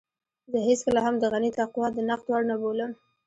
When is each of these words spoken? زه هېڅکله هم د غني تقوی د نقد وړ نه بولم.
زه 0.51 0.57
هېڅکله 0.67 0.99
هم 1.05 1.15
د 1.19 1.23
غني 1.33 1.49
تقوی 1.59 1.87
د 1.93 1.99
نقد 2.09 2.27
وړ 2.29 2.41
نه 2.51 2.55
بولم. 2.61 2.91